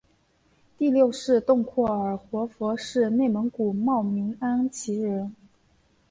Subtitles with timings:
[0.79, 5.35] 第六世洞阔尔活佛是内蒙古茂明安旗人。